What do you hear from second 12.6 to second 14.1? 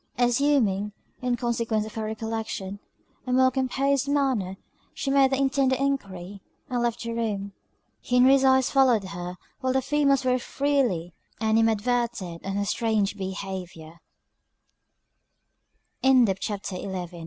strange behaviour.